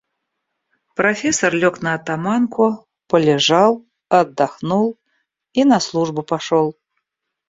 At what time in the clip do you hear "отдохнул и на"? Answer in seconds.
4.09-5.79